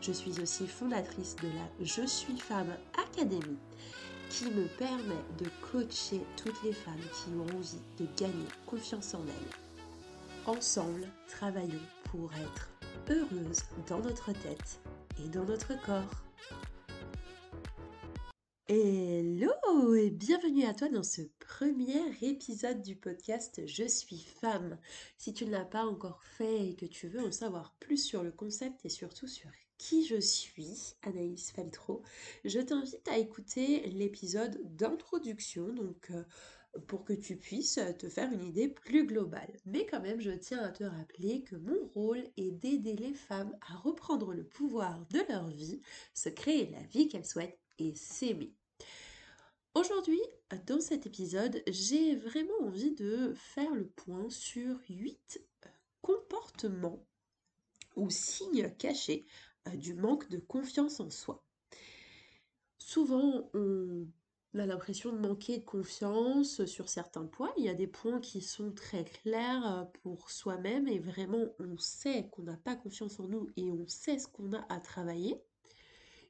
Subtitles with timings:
[0.00, 3.58] Je suis aussi fondatrice de la Je suis femme Académie
[4.30, 9.22] qui me permet de coacher toutes les femmes qui ont envie de gagner confiance en
[9.26, 10.46] elles.
[10.46, 12.70] Ensemble, travaillons pour être
[13.10, 14.80] heureuses dans notre tête
[15.22, 16.24] et dans notre corps.
[18.68, 24.78] Hello et bienvenue à toi dans ce premier épisode du podcast Je suis femme.
[25.18, 28.22] Si tu ne l'as pas encore fait et que tu veux en savoir plus sur
[28.22, 29.50] le concept et surtout sur
[29.80, 32.02] qui je suis, Anaïs Feltro,
[32.44, 36.22] je t'invite à écouter l'épisode d'introduction, donc euh,
[36.86, 39.50] pour que tu puisses te faire une idée plus globale.
[39.64, 43.56] Mais quand même, je tiens à te rappeler que mon rôle est d'aider les femmes
[43.62, 45.80] à reprendre le pouvoir de leur vie,
[46.12, 48.52] se créer la vie qu'elles souhaitent et s'aimer.
[49.74, 50.20] Aujourd'hui,
[50.66, 55.68] dans cet épisode, j'ai vraiment envie de faire le point sur 8 euh,
[56.02, 57.02] comportements
[57.96, 59.26] ou signes cachés
[59.74, 61.44] du manque de confiance en soi.
[62.78, 67.52] Souvent, on a l'impression de manquer de confiance sur certains points.
[67.56, 71.78] Il y a des points qui sont très clairs euh, pour soi-même et vraiment on
[71.78, 75.40] sait qu'on n'a pas confiance en nous et on sait ce qu'on a à travailler.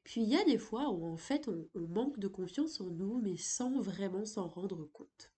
[0.04, 3.20] Puis il y a des fois où en fait on manque de confiance en nous
[3.22, 5.32] mais sans vraiment s'en rendre compte.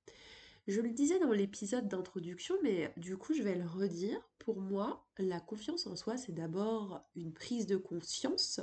[0.69, 4.21] Je le disais dans l'épisode d'introduction, mais du coup je vais le redire.
[4.43, 8.59] Pour moi, la confiance en soi, c'est d'abord une prise de conscience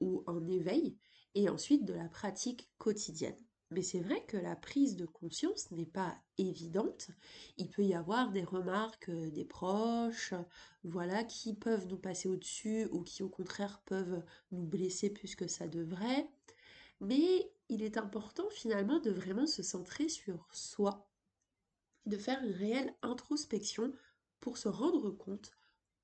[0.00, 0.96] ou un éveil,
[1.36, 3.38] et ensuite de la pratique quotidienne.
[3.70, 7.12] Mais c'est vrai que la prise de conscience n'est pas évidente.
[7.56, 10.34] Il peut y avoir des remarques des proches,
[10.82, 15.46] voilà, qui peuvent nous passer au-dessus ou qui au contraire peuvent nous blesser plus que
[15.46, 16.28] ça devrait.
[16.98, 21.08] Mais il est important finalement de vraiment se centrer sur soi
[22.06, 23.92] de faire une réelle introspection
[24.42, 25.52] pour se rendre compte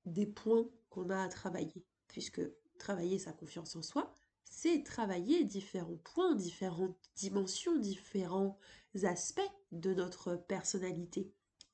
[0.05, 1.85] des points qu'on a à travailler.
[2.07, 2.41] Puisque
[2.79, 8.57] travailler sa confiance en soi, c'est travailler différents points, différentes dimensions, différents
[9.03, 11.31] aspects de notre personnalité.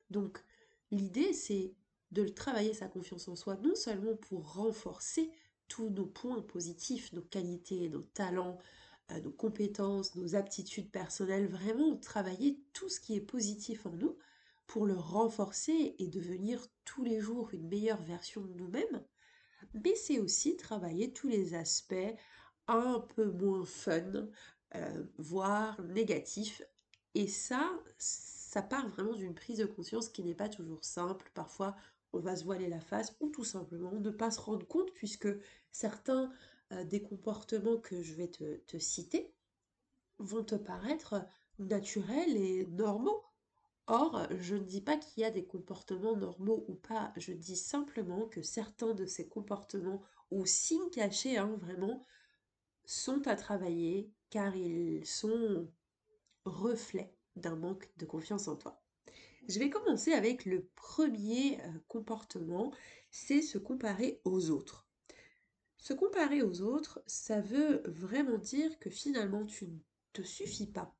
[0.09, 0.43] Donc
[0.91, 1.73] l'idée, c'est
[2.11, 5.31] de travailler sa confiance en soi, non seulement pour renforcer
[5.67, 8.57] tous nos points positifs, nos qualités, nos talents,
[9.23, 14.17] nos compétences, nos aptitudes personnelles, vraiment travailler tout ce qui est positif en nous
[14.67, 19.03] pour le renforcer et devenir tous les jours une meilleure version de nous-mêmes,
[19.73, 22.15] mais c'est aussi travailler tous les aspects
[22.67, 24.27] un peu moins fun,
[24.75, 26.61] euh, voire négatifs.
[27.13, 31.31] Et ça, ça part vraiment d'une prise de conscience qui n'est pas toujours simple.
[31.33, 31.75] Parfois,
[32.13, 35.27] on va se voiler la face ou tout simplement ne pas se rendre compte puisque
[35.71, 36.31] certains
[36.71, 39.33] euh, des comportements que je vais te, citer
[40.17, 41.25] vont te paraître
[41.59, 43.23] naturels et normaux.
[43.87, 47.55] Or, je ne dis pas qu'il y a des comportements normaux ou pas, je dis
[47.55, 50.01] simplement que certains de ces comportements
[50.31, 52.03] ou signes cachés, hein, vraiment,
[52.85, 55.67] sont à travailler car ils sont
[56.45, 58.81] reflets d'un manque de confiance en toi.
[59.47, 62.73] Je vais commencer avec le premier euh, comportement,
[63.11, 64.87] c'est se comparer aux autres.
[65.77, 69.77] Se comparer aux autres, ça veut vraiment dire que finalement tu ne
[70.13, 70.95] te suffis pas.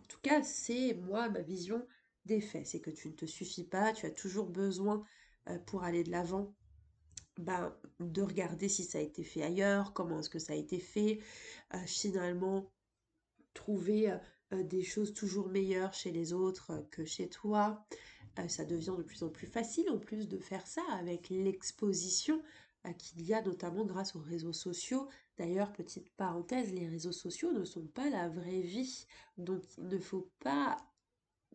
[0.00, 1.86] En tout cas, c'est moi ma vision
[2.24, 2.66] des faits.
[2.66, 5.04] C'est que tu ne te suffis pas, tu as toujours besoin
[5.48, 6.54] euh, pour aller de l'avant
[7.38, 10.78] ben, de regarder si ça a été fait ailleurs, comment est-ce que ça a été
[10.78, 11.18] fait,
[11.74, 12.70] euh, finalement
[13.54, 14.10] trouver
[14.52, 17.84] euh, des choses toujours meilleures chez les autres que chez toi.
[18.48, 22.42] ça devient de plus en plus facile en plus de faire ça avec l'exposition
[22.92, 25.08] qu'il y a notamment grâce aux réseaux sociaux.
[25.38, 29.06] D'ailleurs, petite parenthèse, les réseaux sociaux ne sont pas la vraie vie.
[29.38, 30.76] Donc il ne faut pas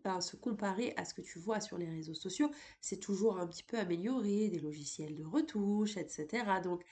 [0.03, 2.51] ben, se comparer à ce que tu vois sur les réseaux sociaux.
[2.81, 6.45] C'est toujours un petit peu amélioré, des logiciels de retouche, etc.
[6.63, 6.83] Donc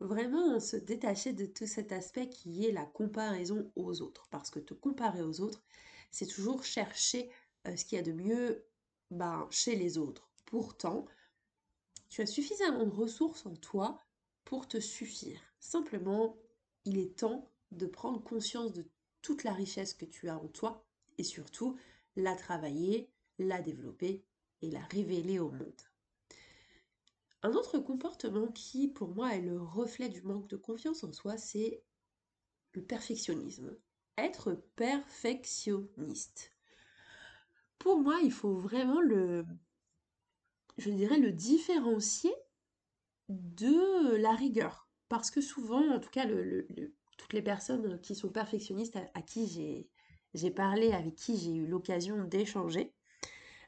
[0.00, 4.28] vraiment se détacher de tout cet aspect qui est la comparaison aux autres.
[4.30, 5.62] Parce que te comparer aux autres,
[6.10, 7.30] c'est toujours chercher
[7.66, 8.64] euh, ce qu'il y a de mieux
[9.10, 10.28] ben, chez les autres.
[10.44, 11.06] Pourtant,
[12.08, 14.00] tu as suffisamment de ressources en toi
[14.44, 15.40] pour te suffire.
[15.60, 16.36] Simplement,
[16.84, 18.86] il est temps de prendre conscience de
[19.22, 20.86] toute la richesse que tu as en toi
[21.18, 21.76] et surtout
[22.16, 24.24] la travailler, la développer
[24.62, 25.82] et la révéler au monde.
[27.42, 31.36] Un autre comportement qui, pour moi, est le reflet du manque de confiance en soi,
[31.36, 31.82] c'est
[32.72, 33.76] le perfectionnisme.
[34.18, 36.52] Être perfectionniste.
[37.78, 39.44] Pour moi, il faut vraiment le,
[40.78, 42.34] je dirais, le différencier
[43.28, 44.88] de la rigueur.
[45.08, 46.26] Parce que souvent, en tout cas,
[47.18, 49.88] toutes les personnes qui sont perfectionnistes à qui j'ai
[50.50, 52.92] parlé, avec qui j'ai eu l'occasion d'échanger,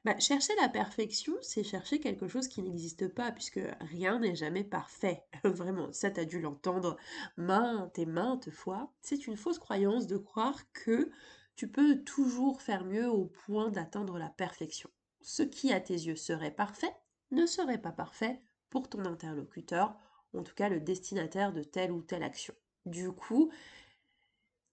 [0.04, 4.64] bah, chercher la perfection, c'est chercher quelque chose qui n'existe pas, puisque rien n'est jamais
[4.64, 5.24] parfait.
[5.44, 6.96] Vraiment, ça t'as dû l'entendre
[7.36, 8.92] maintes et maintes fois.
[9.02, 11.10] C'est une fausse croyance de croire que
[11.56, 14.88] tu peux toujours faire mieux au point d'atteindre la perfection.
[15.20, 16.94] Ce qui à tes yeux serait parfait
[17.30, 18.40] ne serait pas parfait
[18.70, 19.94] pour ton interlocuteur,
[20.32, 22.54] en tout cas le destinataire de telle ou telle action.
[22.86, 23.50] Du coup,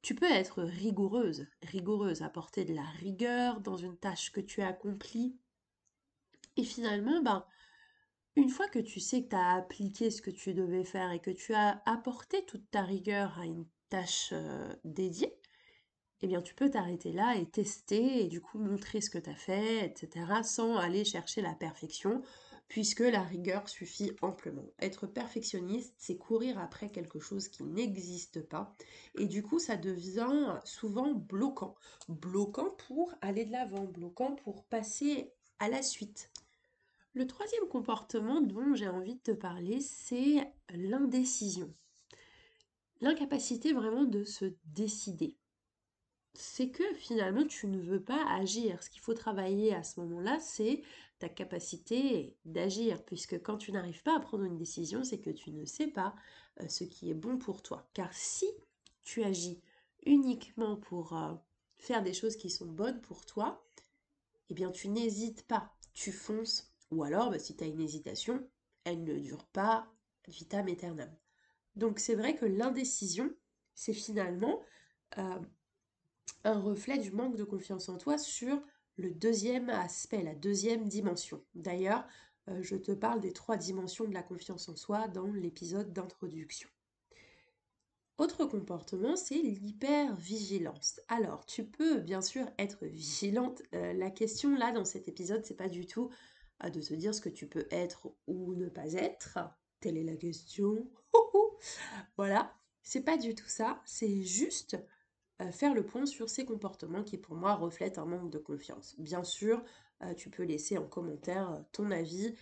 [0.05, 4.67] tu peux être rigoureuse, rigoureuse, apporter de la rigueur dans une tâche que tu as
[4.67, 5.35] accomplie.
[6.57, 7.43] Et finalement, ben,
[8.35, 11.19] une fois que tu sais que tu as appliqué ce que tu devais faire et
[11.19, 15.33] que tu as apporté toute ta rigueur à une tâche euh, dédiée,
[16.21, 19.31] eh bien tu peux t'arrêter là et tester et du coup montrer ce que tu
[19.31, 22.21] as fait, etc., sans aller chercher la perfection
[22.67, 24.65] puisque la rigueur suffit amplement.
[24.79, 28.75] Être perfectionniste, c'est courir après quelque chose qui n'existe pas,
[29.17, 31.75] et du coup, ça devient souvent bloquant.
[32.09, 36.31] Bloquant pour aller de l'avant, bloquant pour passer à la suite.
[37.13, 41.73] Le troisième comportement dont j'ai envie de te parler, c'est l'indécision.
[42.99, 45.37] L'incapacité vraiment de se décider
[46.37, 48.81] c'est que finalement tu ne veux pas agir.
[48.83, 50.81] Ce qu'il faut travailler à ce moment-là, c'est
[51.19, 55.51] ta capacité d'agir, puisque quand tu n'arrives pas à prendre une décision, c'est que tu
[55.51, 56.15] ne sais pas
[56.61, 57.87] euh, ce qui est bon pour toi.
[57.93, 58.47] Car si
[59.03, 59.61] tu agis
[60.05, 61.33] uniquement pour euh,
[61.77, 63.65] faire des choses qui sont bonnes pour toi,
[64.49, 66.71] eh bien tu n'hésites pas, tu fonces.
[66.91, 68.47] Ou alors, bah, si tu as une hésitation,
[68.83, 69.91] elle ne dure pas
[70.27, 71.11] vitam aeternam.
[71.75, 73.33] Donc c'est vrai que l'indécision,
[73.73, 74.61] c'est finalement
[75.17, 75.39] euh,
[76.43, 78.61] un reflet du manque de confiance en toi sur
[78.97, 81.43] le deuxième aspect, la deuxième dimension.
[81.53, 82.05] D'ailleurs,
[82.49, 86.69] euh, je te parle des trois dimensions de la confiance en soi dans l'épisode d'introduction.
[88.17, 91.01] Autre comportement, c'est l'hypervigilance.
[91.09, 93.61] Alors, tu peux bien sûr être vigilante.
[93.73, 96.09] Euh, la question là dans cet épisode, c'est pas du tout
[96.63, 99.39] euh, de te dire ce que tu peux être ou ne pas être.
[99.81, 100.89] Telle est la question.
[102.17, 103.81] voilà, c'est pas du tout ça.
[103.85, 104.77] C'est juste
[105.51, 108.95] faire le point sur ces comportements qui pour moi reflètent un manque de confiance.
[108.97, 109.63] Bien sûr,
[110.03, 112.35] euh, tu peux laisser en commentaire euh, ton avis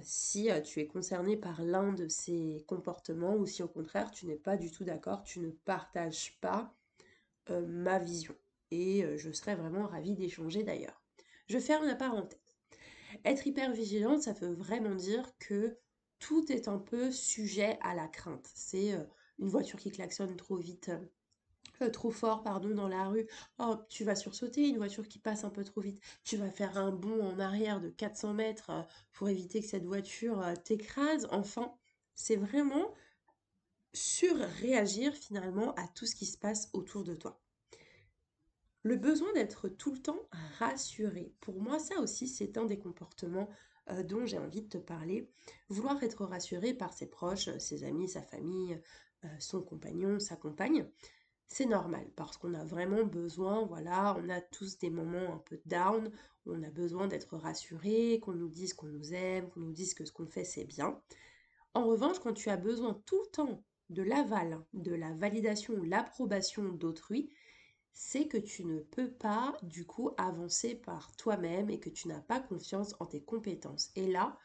[0.00, 4.34] si tu es concerné par l'un de ces comportements ou si au contraire tu n'es
[4.34, 6.74] pas du tout d'accord, tu ne partages pas
[7.50, 8.34] ma vision.
[8.70, 11.02] Et je serais vraiment ravie d'échanger d'ailleurs.
[11.48, 12.40] Je ferme la parenthèse.
[13.26, 15.76] Être hyper vigilante, ça veut vraiment dire que
[16.18, 18.50] tout est un peu sujet à la crainte.
[18.54, 18.98] C'est
[19.38, 20.90] une voiture qui klaxonne trop vite
[21.82, 23.26] euh, trop fort, pardon, dans la rue,
[23.58, 26.78] oh, tu vas sursauter, une voiture qui passe un peu trop vite, tu vas faire
[26.78, 28.82] un bond en arrière de 400 mètres euh,
[29.12, 31.26] pour éviter que cette voiture euh, t'écrase.
[31.30, 31.72] Enfin,
[32.14, 32.94] c'est vraiment
[33.92, 37.40] surréagir finalement à tout ce qui se passe autour de toi.
[38.82, 40.20] Le besoin d'être tout le temps
[40.58, 41.32] rassuré.
[41.40, 43.48] Pour moi, ça aussi, c'est un des comportements
[44.04, 45.30] dont j'ai envie de te parler.
[45.68, 48.78] Vouloir être rassuré par ses proches, ses amis, sa famille,
[49.38, 50.86] son compagnon, sa compagne
[51.54, 55.60] c'est normal parce qu'on a vraiment besoin, voilà, on a tous des moments un peu
[55.66, 56.10] down,
[56.46, 60.04] on a besoin d'être rassuré, qu'on nous dise qu'on nous aime, qu'on nous dise que
[60.04, 61.00] ce qu'on fait c'est bien.
[61.72, 66.64] En revanche, quand tu as besoin tout le temps de l'aval, de la validation l'approbation
[66.72, 67.30] d'autrui,
[67.92, 72.20] c'est que tu ne peux pas du coup avancer par toi-même et que tu n'as
[72.20, 73.92] pas confiance en tes compétences.
[73.94, 74.36] Et là,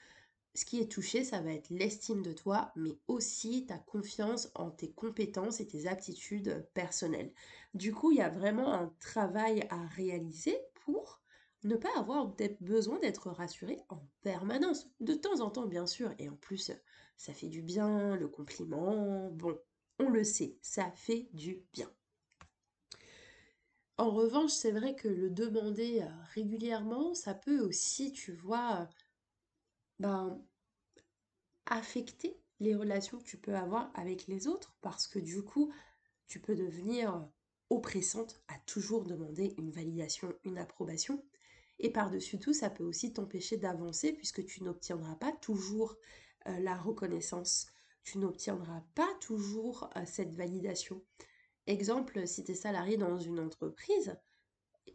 [0.56, 4.72] ce qui est touché, ça va être l'estime de toi, mais aussi ta confiance en
[4.72, 7.32] tes compétences et tes aptitudes personnelles.
[7.74, 11.22] Du coup, il y a vraiment un travail à réaliser pour
[11.64, 14.88] ne pas avoir besoin d'être rassuré en permanence.
[15.00, 16.72] De temps en temps, bien sûr, et en plus,
[17.18, 19.60] ça fait du bien, le compliment, bon,
[20.00, 21.92] on le sait, ça fait du bien.
[23.98, 28.88] En revanche, c'est vrai que le demander euh, régulièrement, ça peut aussi, tu vois,
[30.00, 30.42] ben,
[31.66, 35.72] affecter les relations que tu peux avoir avec les autres parce que du coup,
[36.28, 37.28] tu peux devenir
[37.70, 41.24] oppressante à toujours demander une validation, une approbation.
[41.78, 45.96] Et par-dessus tout, ça peut aussi t'empêcher d'avancer puisque tu n'obtiendras pas toujours
[46.48, 47.68] euh, la reconnaissance
[48.04, 51.04] tu n'obtiendras pas toujours euh, cette validation.
[51.68, 54.16] Exemple, si tu es salarié dans une entreprise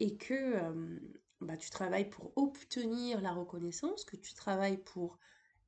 [0.01, 0.57] et que
[1.41, 5.19] bah, tu travailles pour obtenir la reconnaissance, que tu travailles pour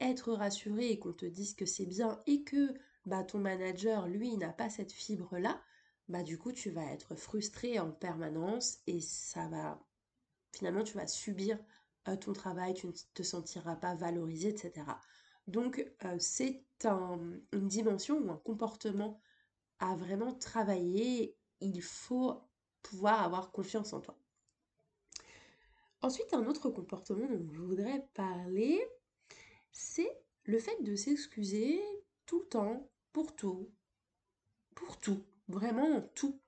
[0.01, 2.75] être rassuré et qu'on te dise que c'est bien et que
[3.07, 5.61] bah, ton manager, lui, n'a pas cette fibre-là,
[6.09, 9.81] bah, du coup, tu vas être frustré en permanence et ça va,
[10.53, 11.59] finalement, tu vas subir
[12.09, 14.85] euh, ton travail, tu ne te sentiras pas valorisé, etc.
[15.47, 19.21] Donc, euh, c'est une dimension ou un comportement
[19.79, 21.37] à vraiment travailler.
[21.61, 22.43] Il faut
[22.83, 24.17] pouvoir avoir confiance en toi.
[26.07, 28.81] Ensuite, un autre comportement dont je voudrais parler,
[29.73, 30.09] c'est
[30.45, 31.83] le fait de s'excuser
[32.27, 33.73] tout le temps, pour tout,
[34.77, 36.41] pour tout, vraiment tout.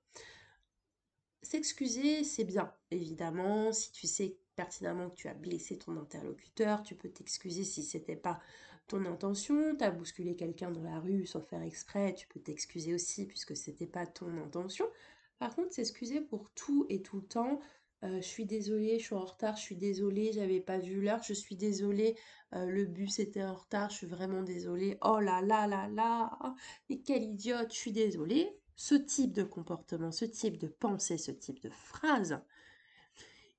[1.42, 6.94] S'excuser, c'est bien, évidemment, si tu sais pertinemment que tu as blessé ton interlocuteur, tu
[6.94, 8.38] peux t'excuser si c'était pas
[8.86, 12.94] ton intention, tu as bousculé quelqu'un dans la rue sans faire exprès, tu peux t'excuser
[12.94, 14.88] aussi puisque c'était pas ton intention.
[15.40, 17.60] Par contre, s'excuser pour tout et tout le temps,
[18.02, 21.32] je suis désolée, je suis en retard, je suis désolée, j'avais pas vu l'heure, je
[21.32, 22.16] suis désolée,
[22.54, 26.30] euh, le bus était en retard, je suis vraiment désolée, oh là là là là,
[26.88, 28.48] mais quelle idiote, je suis désolée.
[28.76, 32.40] Ce type de comportement, ce type de pensée, ce type de phrase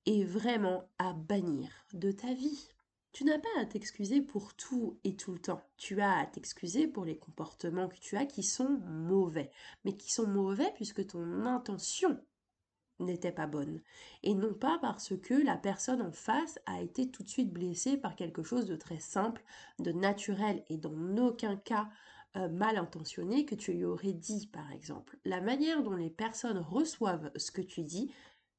[0.05, 2.69] est vraiment à bannir de ta vie.
[3.11, 5.61] Tu n'as pas à t'excuser pour tout et tout le temps.
[5.77, 9.51] Tu as à t'excuser pour les comportements que tu as qui sont mauvais.
[9.83, 12.17] Mais qui sont mauvais puisque ton intention
[12.99, 13.81] n'était pas bonne.
[14.23, 17.97] Et non pas parce que la personne en face a été tout de suite blessée
[17.97, 19.43] par quelque chose de très simple,
[19.79, 21.89] de naturel et dans aucun cas
[22.35, 25.17] euh, mal intentionné que tu lui aurais dit par exemple.
[25.25, 28.11] La manière dont les personnes reçoivent ce que tu dis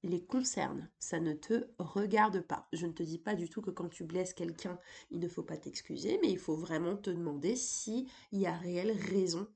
[0.03, 2.69] les concerne, ça ne te regarde pas.
[2.73, 4.79] Je ne te dis pas du tout que quand tu blesses quelqu'un,
[5.11, 8.93] il ne faut pas t'excuser, mais il faut vraiment te demander s'il y a réelle
[8.93, 9.47] raison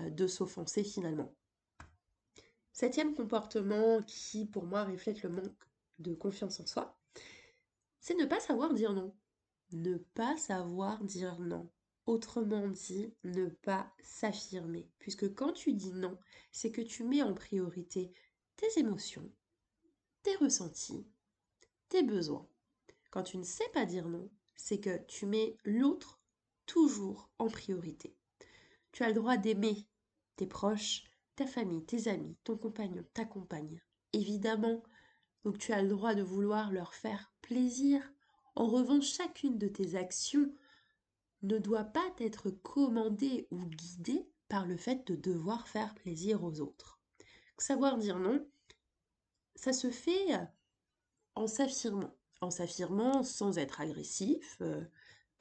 [0.00, 1.34] euh, de s'offenser finalement.
[2.74, 5.64] Septième comportement qui, pour moi, reflète le manque
[6.00, 6.98] de confiance en soi,
[8.00, 9.14] c'est ne pas savoir dire non.
[9.70, 11.70] Ne pas savoir dire non.
[12.06, 14.90] Autrement dit, ne pas s'affirmer.
[14.98, 16.18] Puisque quand tu dis non,
[16.50, 18.12] c'est que tu mets en priorité
[18.56, 19.30] tes émotions,
[20.24, 21.06] tes ressentis,
[21.88, 22.48] tes besoins.
[23.12, 26.20] Quand tu ne sais pas dire non, c'est que tu mets l'autre
[26.66, 28.16] toujours en priorité.
[28.90, 29.86] Tu as le droit d'aimer
[30.34, 31.04] tes proches,
[31.36, 33.82] ta famille, tes amis, ton compagnon, ta compagne.
[34.12, 34.82] Évidemment,
[35.44, 38.00] donc tu as le droit de vouloir leur faire plaisir.
[38.54, 40.52] En revanche, chacune de tes actions
[41.42, 46.60] ne doit pas être commandée ou guidée par le fait de devoir faire plaisir aux
[46.60, 47.00] autres.
[47.58, 48.46] Savoir dire non,
[49.54, 50.38] ça se fait
[51.34, 54.84] en s'affirmant, en s'affirmant sans être agressif, euh,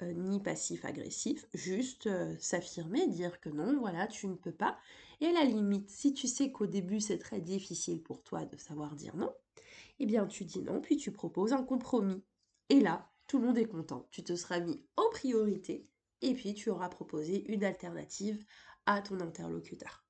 [0.02, 4.78] euh, ni passif-agressif, juste euh, s'affirmer, dire que non, voilà, tu ne peux pas.
[5.24, 8.94] Et la limite, si tu sais qu'au début c'est très difficile pour toi de savoir
[8.94, 9.34] dire non,
[10.00, 12.22] eh bien tu dis non, puis tu proposes un compromis.
[12.68, 14.06] Et là, tout le monde est content.
[14.12, 15.88] Tu te seras mis en priorité
[16.22, 18.46] et puis tu auras proposé une alternative
[18.86, 20.04] à ton interlocuteur.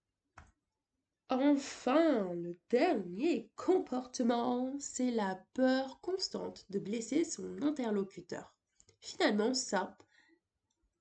[1.29, 8.55] Enfin, le dernier comportement, c'est la peur constante de blesser son interlocuteur.
[9.00, 9.96] Finalement, ça,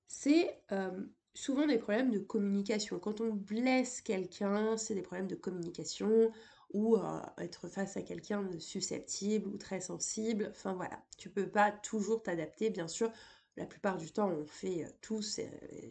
[0.07, 2.99] c'est euh, souvent des problèmes de communication.
[2.99, 6.31] Quand on blesse quelqu'un, c'est des problèmes de communication
[6.73, 10.47] ou euh, être face à quelqu'un de susceptible ou très sensible.
[10.51, 13.11] Enfin voilà, tu peux pas toujours t'adapter, bien sûr.
[13.55, 15.39] La plupart du temps, on fait euh, tous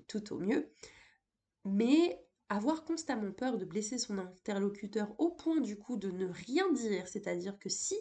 [0.08, 0.68] tout au mieux.
[1.64, 2.20] Mais
[2.52, 7.08] avoir constamment peur de blesser son interlocuteur au point du coup de ne rien dire,
[7.08, 7.96] c'est-à-dire que si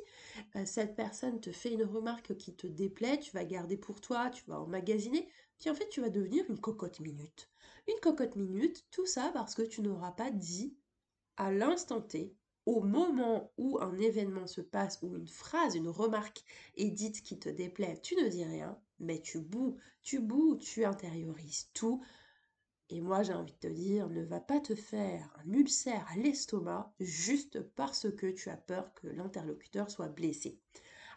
[0.57, 4.29] euh, cette personne te fait une remarque qui te déplaît, tu vas garder pour toi,
[4.29, 5.29] tu vas emmagasiner,
[5.70, 7.50] en fait tu vas devenir une cocotte minute.
[7.88, 10.75] Une cocotte minute, tout ça parce que tu n'auras pas dit
[11.38, 16.44] à l'instant T, au moment où un événement se passe, ou une phrase, une remarque
[16.75, 20.86] est dite qui te déplaît, tu ne dis rien, mais tu boues, tu boues, tu
[20.86, 22.03] intériorises tout,
[22.91, 26.18] et moi, j'ai envie de te dire, ne va pas te faire un ulcère à
[26.18, 30.60] l'estomac juste parce que tu as peur que l'interlocuteur soit blessé.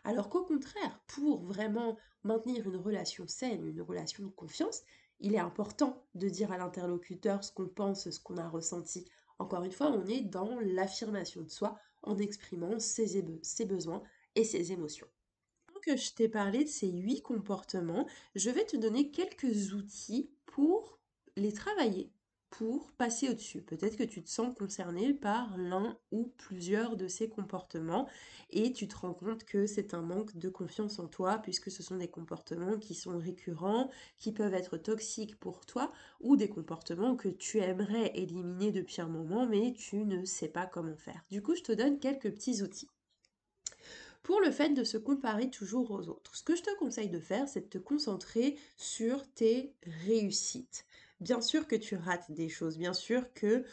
[0.05, 4.83] Alors qu'au contraire, pour vraiment maintenir une relation saine, une relation de confiance,
[5.21, 9.07] il est important de dire à l'interlocuteur ce qu'on pense, ce qu'on a ressenti.
[9.39, 13.23] Encore une fois, on est dans l'affirmation de soi en exprimant ses,
[13.67, 14.03] besoins
[14.35, 15.07] et ses émotions.
[15.73, 18.07] Donc, je t'ai parlé de ces huit comportements.
[18.35, 20.99] Je vais te donner quelques outils pour
[21.37, 22.13] les travailler
[22.59, 23.63] pour passer au-dessus.
[23.63, 28.09] Peut-être que tu te sens concerné par l'un ou plusieurs de ces comportements
[28.51, 31.83] et tu te rends compte que c'est un manque de confiance en toi puisque ce
[31.83, 37.17] sont des comportements qui sont récurrents, qui peuvent être toxiques pour toi ou des comportements
[37.17, 41.25] que tu aimerais éliminer depuis un moment mais tu ne sais pas comment faire.
[41.33, 42.89] Du coup, je te donne quelques petits outils
[44.23, 46.35] pour le fait de se comparer toujours aux autres.
[46.35, 49.75] Ce que je te conseille de faire, c'est de te concentrer sur tes
[50.07, 50.87] réussites.
[51.21, 53.65] Bien sûr que tu rates des choses, bien sûr que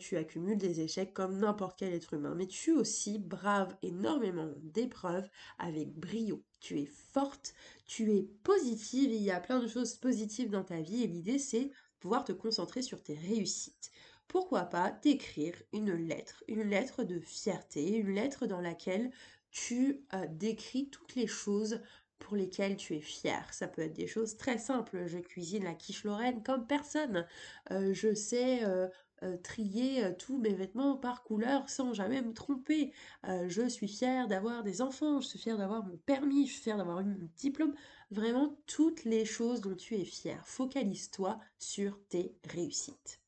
[0.00, 5.28] tu accumules des échecs comme n'importe quel être humain, mais tu aussi braves énormément d'épreuves
[5.58, 6.42] avec brio.
[6.58, 7.54] Tu es forte,
[7.86, 11.38] tu es positive, il y a plein de choses positives dans ta vie et l'idée
[11.38, 13.92] c'est pouvoir te concentrer sur tes réussites.
[14.26, 19.12] Pourquoi pas t'écrire une lettre, une lettre de fierté, une lettre dans laquelle
[19.52, 21.80] tu décris toutes les choses
[22.18, 23.52] pour lesquelles tu es fier.
[23.52, 25.06] Ça peut être des choses très simples.
[25.06, 27.26] Je cuisine la quiche lorraine comme personne.
[27.70, 28.88] Euh, je sais euh,
[29.22, 32.92] euh, trier tous mes vêtements par couleur sans jamais me tromper.
[33.24, 35.20] je suis fière d'avoir des enfants.
[35.20, 36.46] Je suis fière d'avoir mon permis.
[36.46, 37.74] Je suis fière d'avoir eu mon diplôme.
[38.10, 40.46] Vraiment toutes les choses dont tu es fier.
[40.46, 43.20] Focalise-toi sur tes réussites.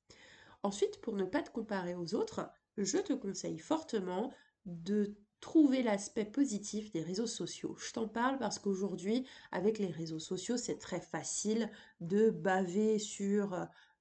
[0.62, 4.32] Ensuite, pour ne pas te comparer aux autres, je te conseille fortement
[4.66, 7.76] de trouver l'aspect positif des réseaux sociaux.
[7.78, 13.54] Je t'en parle parce qu'aujourd'hui, avec les réseaux sociaux, c'est très facile de baver sur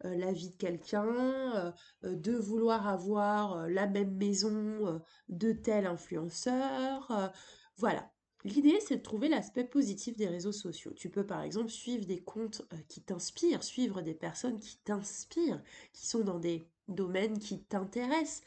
[0.06, 5.86] euh, la vie de quelqu'un, euh, de vouloir avoir euh, la même maison de tel
[5.86, 7.32] influenceur.
[7.78, 8.12] voilà.
[8.44, 10.94] L'idée, c'est de trouver l'aspect positif des réseaux sociaux.
[10.96, 16.08] Tu peux par exemple suivre des comptes qui t'inspirent, suivre des personnes qui t'inspirent, qui
[16.08, 18.44] sont dans des domaines qui t'intéressent,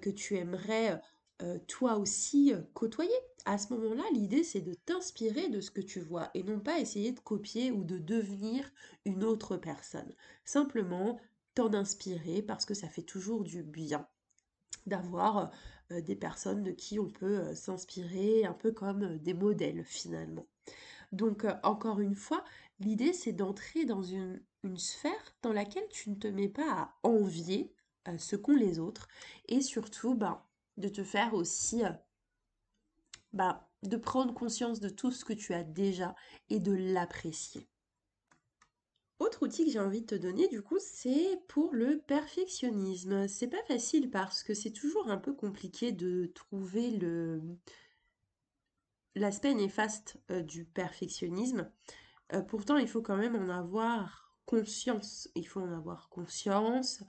[0.00, 1.00] que tu aimerais
[1.42, 3.14] euh, toi aussi euh, côtoyer.
[3.46, 6.78] À ce moment-là, l'idée c'est de t'inspirer de ce que tu vois et non pas
[6.78, 8.70] essayer de copier ou de devenir
[9.06, 10.12] une autre personne.
[10.44, 11.18] Simplement
[11.54, 14.06] t'en inspirer parce que ça fait toujours du bien
[14.86, 15.50] d'avoir
[15.90, 20.46] euh, des personnes de qui on peut s'inspirer, un peu comme des modèles finalement.
[21.12, 22.44] Donc encore une fois,
[22.78, 24.40] l'idée c'est d'entrer dans une,
[24.76, 27.74] sphère dans laquelle tu ne te mets pas à envier
[28.18, 29.08] ce qu'ont les autres
[29.48, 30.40] et surtout ben,
[30.80, 31.90] de te faire aussi, euh,
[33.32, 36.14] bah, de prendre conscience de tout ce que tu as déjà
[36.48, 37.68] et de l'apprécier.
[39.20, 43.28] Autre outil que j'ai envie de te donner, du coup, c'est pour le perfectionnisme.
[43.28, 47.42] C'est pas facile parce que c'est toujours un peu compliqué de trouver le
[49.14, 51.70] l'aspect néfaste euh, du perfectionnisme.
[52.32, 55.28] Euh, pourtant, il faut quand même en avoir conscience.
[55.34, 57.02] Il faut en avoir conscience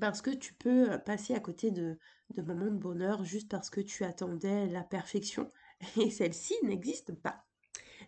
[0.00, 1.98] parce que tu peux passer à côté de,
[2.34, 5.48] de moments de bonheur juste parce que tu attendais la perfection.
[6.00, 7.44] Et celle-ci n'existe pas.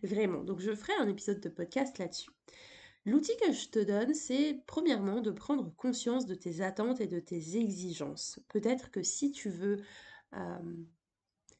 [0.03, 0.43] Vraiment.
[0.45, 2.31] Donc je ferai un épisode de podcast là-dessus.
[3.07, 7.21] L'outil que je te donne, c'est premièrement de prendre conscience de tes attentes et de
[7.21, 8.41] tes exigences.
[8.49, 9.83] Peut-être que si tu veux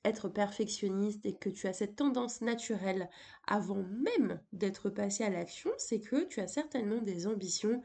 [0.05, 3.11] être perfectionniste et que tu as cette tendance naturelle
[3.47, 7.83] avant même d'être passé à l'action, c'est que tu as certainement des ambitions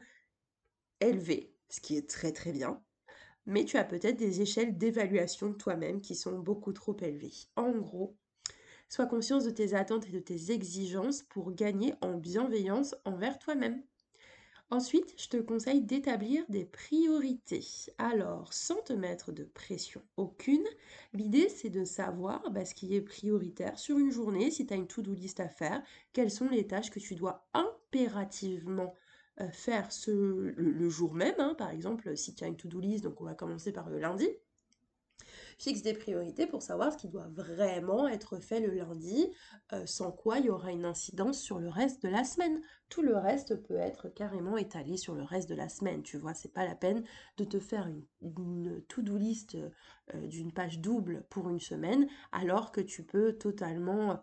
[1.00, 2.82] élevées ce qui est très très bien,
[3.46, 7.32] mais tu as peut-être des échelles d'évaluation de toi-même qui sont beaucoup trop élevées.
[7.56, 8.16] En gros,
[8.88, 13.82] sois conscience de tes attentes et de tes exigences pour gagner en bienveillance envers toi-même.
[14.72, 17.66] Ensuite, je te conseille d'établir des priorités.
[17.98, 20.66] Alors, sans te mettre de pression aucune,
[21.12, 24.76] l'idée c'est de savoir bah, ce qui est prioritaire sur une journée, si tu as
[24.76, 28.94] une to-do list à faire, quelles sont les tâches que tu dois impérativement
[29.52, 33.20] faire ce, le, jour même, hein, par exemple, si tu as une to-do list, donc
[33.20, 34.28] on va commencer par le lundi,
[35.60, 39.30] fixe des priorités pour savoir ce qui doit vraiment être fait le lundi,
[39.72, 42.62] euh, sans quoi il y aura une incidence sur le reste de la semaine.
[42.88, 46.32] Tout le reste peut être carrément étalé sur le reste de la semaine, tu vois,
[46.32, 47.04] c'est pas la peine
[47.36, 47.88] de te faire
[48.22, 49.56] une, to-do list
[50.14, 54.16] euh, d'une page double pour une semaine, alors que tu peux totalement euh,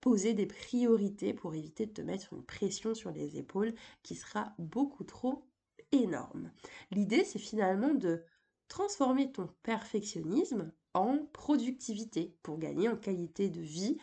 [0.00, 4.54] poser des priorités pour éviter de te mettre une pression sur les épaules qui sera
[4.58, 5.44] beaucoup trop
[5.92, 6.50] énorme.
[6.90, 8.24] L'idée, c'est finalement de
[8.68, 13.98] transformer ton perfectionnisme en productivité pour gagner en qualité de vie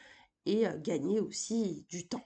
[0.46, 2.24] et euh, gagner aussi du temps.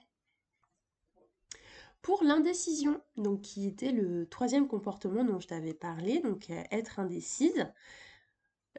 [2.02, 6.98] Pour l'indécision, donc qui était le troisième comportement dont je t'avais parlé, donc euh, être
[7.00, 7.66] indécise,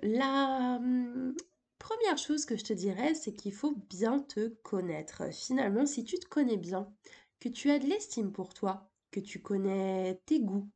[0.04, 1.36] la, hum,
[1.80, 5.32] Première chose que je te dirais, c'est qu'il faut bien te connaître.
[5.34, 6.92] Finalement, si tu te connais bien,
[7.40, 10.70] que tu as de l'estime pour toi, que tu connais tes goûts,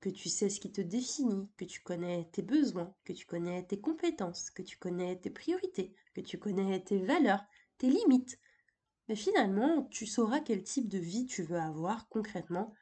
[0.00, 3.62] que tu sais ce qui te définit, que tu connais tes besoins, que tu connais
[3.64, 7.44] tes compétences, que tu connais tes priorités, que tu connais tes valeurs,
[7.78, 8.38] tes limites.
[9.08, 12.74] Mais finalement, tu sauras quel type de vie tu veux avoir concrètement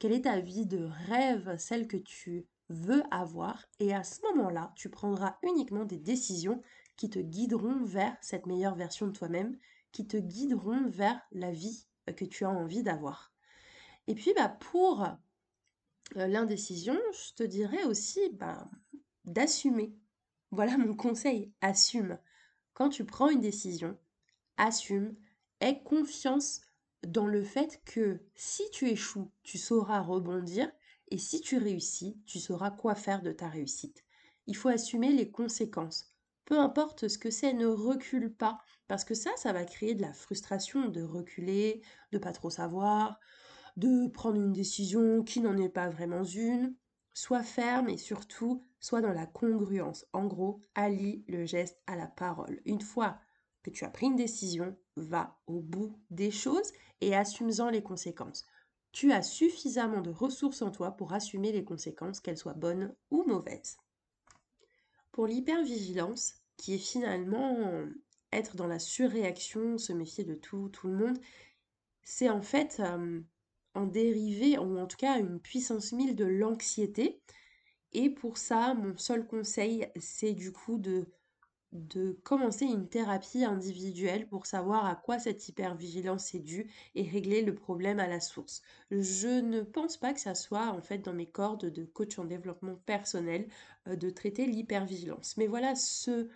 [0.00, 3.66] quelle est ta vie de rêve, celle que tu veux avoir.
[3.80, 6.62] Et à ce moment-là, tu prendras uniquement des décisions
[7.00, 9.56] qui te guideront vers cette meilleure version de toi-même,
[9.90, 13.32] qui te guideront vers la vie que tu as envie d'avoir.
[14.06, 18.70] Et puis, bah, pour euh, l'indécision, je te dirais aussi bah,
[19.24, 19.96] d'assumer.
[20.50, 22.18] Voilà mon conseil, assume.
[22.74, 23.96] Quand tu prends une décision,
[24.58, 25.16] assume,
[25.60, 26.60] aie confiance
[27.06, 30.70] dans le fait que si tu échoues, tu sauras rebondir
[31.08, 34.04] et si tu réussis, tu sauras quoi faire de ta réussite.
[34.46, 36.10] Il faut assumer les conséquences.
[36.50, 38.58] Peu importe ce que c'est, ne recule pas
[38.88, 43.20] parce que ça, ça va créer de la frustration de reculer, de pas trop savoir,
[43.76, 46.74] de prendre une décision qui n'en est pas vraiment une.
[47.14, 50.06] Sois ferme et surtout, sois dans la congruence.
[50.12, 52.60] En gros, allie le geste à la parole.
[52.64, 53.20] Une fois
[53.62, 58.44] que tu as pris une décision, va au bout des choses et assume-en les conséquences.
[58.90, 63.22] Tu as suffisamment de ressources en toi pour assumer les conséquences, qu'elles soient bonnes ou
[63.24, 63.76] mauvaises.
[65.12, 67.56] Pour l'hypervigilance, qui est finalement
[68.32, 71.18] être dans la surréaction, se méfier de tout, tout le monde,
[72.02, 72.80] c'est en fait
[73.74, 77.22] un dérivé, ou en tout cas une puissance 1000 de l'anxiété.
[77.92, 81.06] Et pour ça, mon seul conseil, c'est du coup de,
[82.24, 87.54] commencer une thérapie individuelle pour savoir à quoi cette hypervigilance est due et régler le
[87.54, 88.60] problème à la source.
[88.90, 92.24] Je ne pense pas que ça soit en fait dans mes cordes de coach en
[92.24, 93.48] développement personnel
[93.86, 95.36] de traiter l'hypervigilance.
[95.36, 96.28] Mais voilà, ce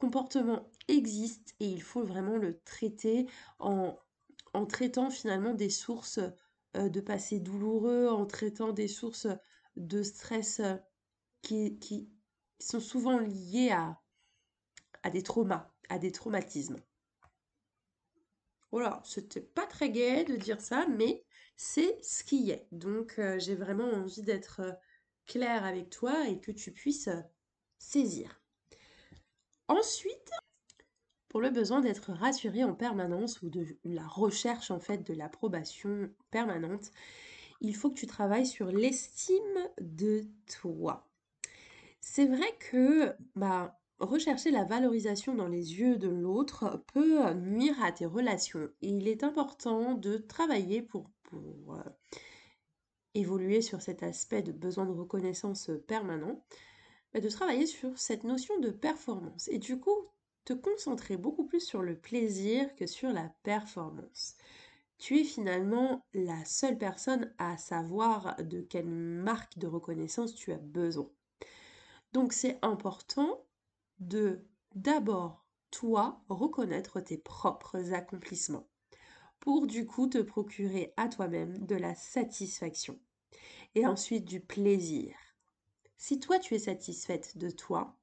[0.00, 3.96] comportement existe et il faut vraiment le traiter en,
[4.68, 6.18] traitant finalement des sources
[6.76, 9.28] euh, de passé douloureux, en traitant des sources
[9.76, 10.76] de stress euh,
[11.42, 12.10] qui,
[12.58, 14.00] sont souvent liées à,
[15.02, 16.80] à des traumas, à des traumatismes.
[18.70, 21.24] Voilà, c'était pas très gai de dire ça, mais
[21.56, 22.66] c'est ce qui est.
[22.72, 24.62] Donc euh, j'ai vraiment envie d'être
[25.26, 27.08] claire avec toi et que tu puisses
[27.78, 28.39] saisir.
[29.70, 30.32] Ensuite,
[31.28, 36.10] pour le besoin d'être rassuré en permanence ou de la recherche en fait de l'approbation
[36.32, 36.90] permanente,
[37.60, 40.24] il faut que tu travailles sur l'estime de
[40.60, 41.08] toi.
[42.00, 47.92] C'est vrai que bah, rechercher la valorisation dans les yeux de l'autre peut nuire à
[47.92, 51.76] tes relations et il est important de travailler pour, euh,
[53.14, 56.44] évoluer sur cet aspect de besoin de reconnaissance permanent,
[57.12, 59.48] bah, de travailler sur cette notion de performance.
[59.48, 60.08] Et du coup,
[60.44, 64.36] te concentrer beaucoup plus sur le plaisir que sur la performance.
[64.98, 70.58] Tu es finalement la seule personne à savoir de quelle marque de reconnaissance tu as
[70.58, 71.10] besoin.
[72.12, 73.44] Donc c'est important
[73.98, 74.44] de
[74.74, 78.68] d'abord, toi, reconnaître tes propres accomplissements
[79.38, 82.98] pour du coup te procurer à toi-même de la satisfaction
[83.74, 85.14] et ensuite du plaisir.
[86.00, 87.94] Si toi tu es satisfaite de toi,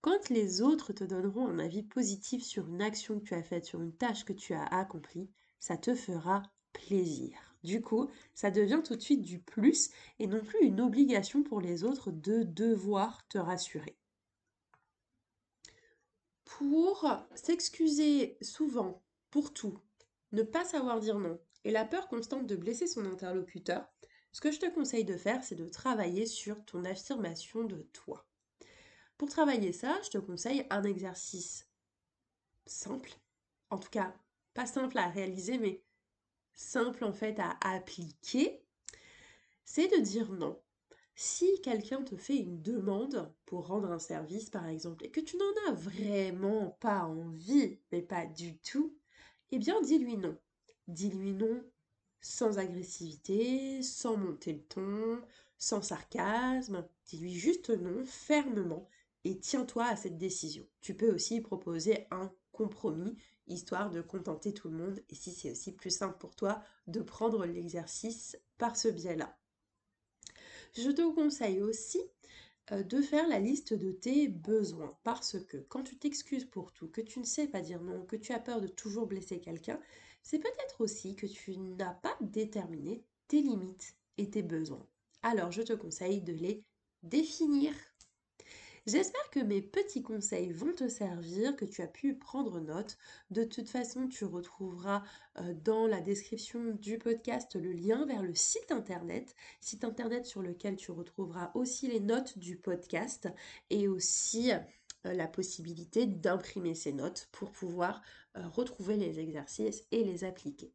[0.00, 3.64] quand les autres te donneront un avis positif sur une action que tu as faite,
[3.64, 5.28] sur une tâche que tu as accomplie,
[5.58, 7.56] ça te fera plaisir.
[7.64, 11.60] Du coup, ça devient tout de suite du plus et non plus une obligation pour
[11.60, 13.98] les autres de devoir te rassurer.
[16.44, 19.02] Pour s'excuser souvent
[19.32, 19.80] pour tout,
[20.30, 23.92] ne pas savoir dire non et la peur constante de blesser son interlocuteur,
[24.32, 28.26] ce que je te conseille de faire, c'est de travailler sur ton affirmation de toi.
[29.18, 31.68] Pour travailler ça, je te conseille un exercice
[32.66, 33.12] simple,
[33.70, 34.14] en tout cas
[34.54, 35.82] pas simple à réaliser, mais
[36.54, 38.62] simple en fait à appliquer,
[39.64, 40.60] c'est de dire non.
[41.14, 45.36] Si quelqu'un te fait une demande pour rendre un service, par exemple, et que tu
[45.36, 48.96] n'en as vraiment pas envie, mais pas du tout,
[49.50, 50.36] eh bien dis-lui non.
[50.88, 51.62] Dis-lui non
[52.22, 55.20] sans agressivité, sans monter le ton,
[55.58, 56.88] sans sarcasme.
[57.06, 58.88] Dis-lui juste non fermement
[59.24, 60.66] et tiens-toi à cette décision.
[60.80, 65.50] Tu peux aussi proposer un compromis, histoire de contenter tout le monde, et si c'est
[65.50, 69.36] aussi plus simple pour toi, de prendre l'exercice par ce biais-là.
[70.74, 72.00] Je te conseille aussi
[72.70, 76.88] euh, de faire la liste de tes besoins, parce que quand tu t'excuses pour tout,
[76.88, 79.80] que tu ne sais pas dire non, que tu as peur de toujours blesser quelqu'un,
[80.22, 84.86] c'est peut-être aussi que tu n'as pas déterminé tes limites et tes besoins.
[85.22, 86.64] Alors je te conseille de les
[87.02, 87.72] définir
[88.84, 92.98] J'espère que mes petits conseils vont te servir, que tu as pu prendre note.
[93.30, 95.04] De toute façon, tu retrouveras
[95.38, 100.42] euh, dans la description du podcast le lien vers le site internet, site internet sur
[100.42, 103.28] lequel tu retrouveras aussi les notes du podcast
[103.70, 104.50] et aussi
[105.04, 108.02] la possibilité d'imprimer ses notes pour pouvoir
[108.36, 110.72] euh, retrouver les exercices et les appliquer.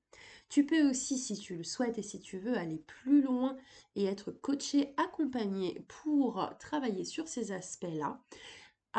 [0.49, 3.57] Tu peux aussi, si tu le souhaites et si tu veux aller plus loin
[3.95, 8.21] et être coaché, accompagné pour travailler sur ces aspects-là,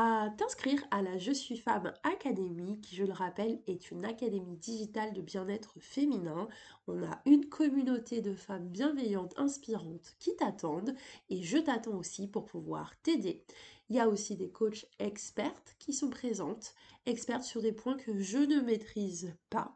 [0.01, 4.57] à t'inscrire à la Je suis femme Académie, qui je le rappelle est une académie
[4.57, 6.47] digitale de bien-être féminin.
[6.87, 10.95] On a une communauté de femmes bienveillantes, inspirantes qui t'attendent
[11.31, 13.43] et je t'attends aussi pour pouvoir t'aider.
[13.89, 16.75] Il y a aussi des coachs expertes qui sont présentes,
[17.07, 19.75] expertes sur des points que je ne maîtrise pas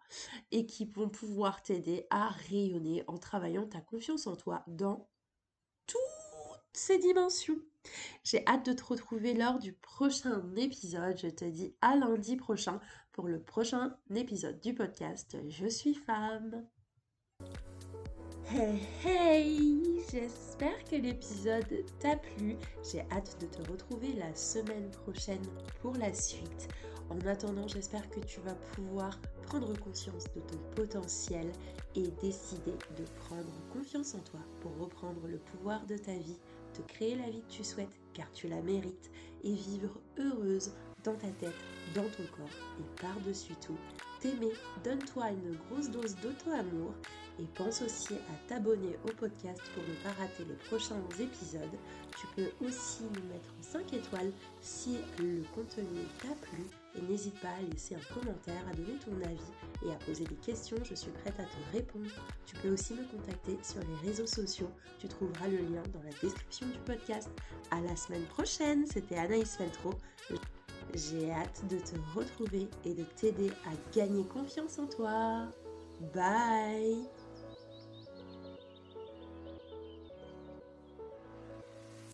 [0.51, 5.09] et qui vont pouvoir t'aider à rayonner en travaillant ta confiance en toi dans
[5.87, 6.01] toutes
[6.75, 7.59] ces dimensions.
[8.23, 11.19] J'ai hâte de te retrouver lors du prochain épisode.
[11.19, 12.81] Je te dis à lundi prochain
[13.13, 16.67] pour le prochain épisode du podcast Je suis femme.
[18.55, 22.57] Hey hey J'espère que l'épisode t'a plu.
[22.85, 25.43] J'ai hâte de te retrouver la semaine prochaine
[25.81, 26.69] pour la suite.
[27.09, 31.51] En attendant, j'espère que tu vas pouvoir prendre conscience de ton potentiel
[31.95, 36.39] et décider de prendre confiance en toi pour reprendre le pouvoir de ta vie
[36.73, 39.11] te créer la vie que tu souhaites car tu la mérites
[39.45, 40.73] et vivre heureuse
[41.05, 41.55] dans ta tête,
[41.95, 43.77] dans ton corps et par-dessus tout,
[44.21, 44.53] t'aimer,
[44.85, 46.93] donne-toi une grosse dose d'auto-amour
[47.39, 51.79] et pense aussi à t'abonner au podcast pour ne pas rater les prochains épisodes.
[52.19, 57.49] Tu peux aussi nous mettre 5 étoiles si le contenu t'a plu et n'hésite pas
[57.49, 61.11] à laisser un commentaire, à donner ton avis et à poser des questions, je suis
[61.11, 62.11] prête à te répondre.
[62.45, 66.13] Tu peux aussi me contacter sur les réseaux sociaux, tu trouveras le lien dans la
[66.21, 67.31] description du podcast.
[67.71, 69.91] À la semaine prochaine, c'était Anaïs Feltro.
[70.95, 75.47] J'ai hâte de te retrouver et de t'aider à gagner confiance en toi.
[76.15, 77.07] Bye